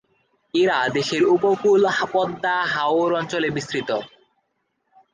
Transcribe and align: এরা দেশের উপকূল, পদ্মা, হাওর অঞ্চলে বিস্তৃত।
এরা 0.53 0.77
দেশের 0.97 1.23
উপকূল, 1.35 1.81
পদ্মা, 2.13 2.55
হাওর 2.73 3.11
অঞ্চলে 3.13 3.49
বিস্তৃত। 3.49 3.89